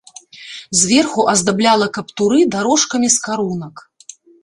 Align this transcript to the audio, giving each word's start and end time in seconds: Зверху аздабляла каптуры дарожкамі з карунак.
Зверху 0.79 1.27
аздабляла 1.35 1.87
каптуры 1.99 2.43
дарожкамі 2.57 3.15
з 3.21 3.25
карунак. 3.29 3.89